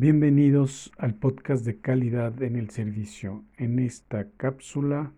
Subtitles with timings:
[0.00, 3.42] Bienvenidos al podcast de calidad en el servicio.
[3.56, 5.12] En esta cápsula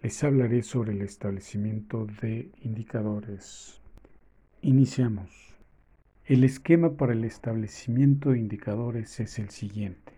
[0.00, 3.82] les hablaré sobre el establecimiento de indicadores.
[4.62, 5.54] Iniciamos.
[6.24, 10.14] El esquema para el establecimiento de indicadores es el siguiente.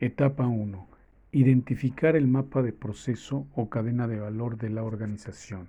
[0.00, 0.88] Etapa 1.
[1.30, 5.68] Identificar el mapa de proceso o cadena de valor de la organización.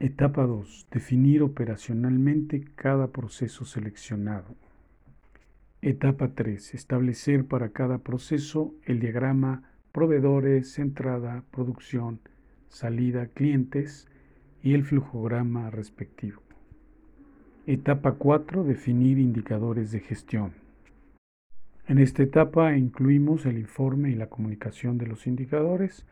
[0.00, 0.86] Etapa 2.
[0.90, 4.54] Definir operacionalmente cada proceso seleccionado.
[5.88, 6.74] Etapa 3.
[6.74, 12.18] Establecer para cada proceso el diagrama proveedores, entrada, producción,
[12.68, 14.08] salida, clientes
[14.64, 16.42] y el flujograma respectivo.
[17.68, 18.64] Etapa 4.
[18.64, 20.54] Definir indicadores de gestión.
[21.86, 26.04] En esta etapa incluimos el informe y la comunicación de los indicadores,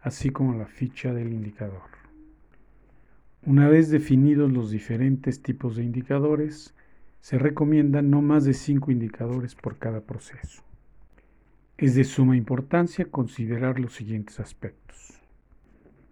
[0.00, 1.88] así como la ficha del indicador.
[3.46, 6.74] Una vez definidos los diferentes tipos de indicadores,
[7.20, 10.62] se recomienda no más de cinco indicadores por cada proceso.
[11.76, 15.20] Es de suma importancia considerar los siguientes aspectos.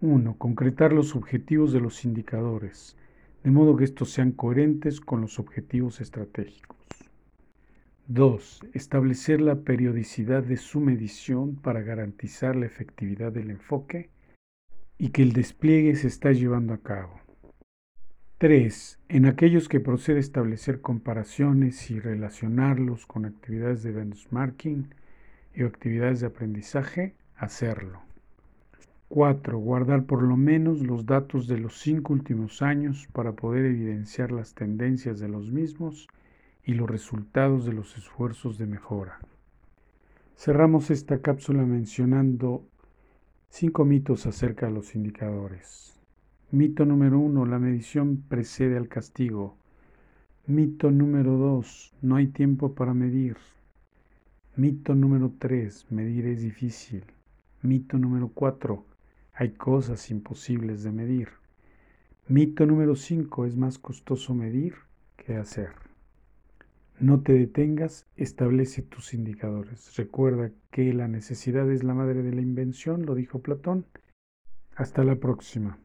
[0.01, 0.35] 1.
[0.37, 2.95] Concretar los objetivos de los indicadores,
[3.43, 6.77] de modo que estos sean coherentes con los objetivos estratégicos.
[8.07, 8.61] 2.
[8.73, 14.09] Establecer la periodicidad de su medición para garantizar la efectividad del enfoque
[14.97, 17.19] y que el despliegue se está llevando a cabo.
[18.39, 18.99] 3.
[19.09, 24.95] En aquellos que procede establecer comparaciones y relacionarlos con actividades de benchmarking
[25.53, 27.99] y actividades de aprendizaje, hacerlo.
[29.09, 29.59] 4.
[29.59, 34.53] Guardar por lo menos los datos de los cinco últimos años para poder evidenciar las
[34.53, 36.07] tendencias de los mismos
[36.63, 39.19] y los resultados de los esfuerzos de mejora.
[40.37, 42.65] Cerramos esta cápsula mencionando
[43.49, 45.98] cinco mitos acerca de los indicadores.
[46.51, 49.55] Mito número uno, la medición precede al castigo.
[50.47, 53.37] Mito número dos, no hay tiempo para medir.
[54.55, 57.03] Mito número tres, medir es difícil.
[57.61, 58.85] Mito número cuatro,
[59.31, 61.29] hay cosas imposibles de medir.
[62.27, 64.73] Mito número cinco, es más costoso medir
[65.17, 65.69] que hacer.
[66.99, 69.95] No te detengas, establece tus indicadores.
[69.97, 73.85] Recuerda que la necesidad es la madre de la invención, lo dijo Platón.
[74.75, 75.77] Hasta la próxima.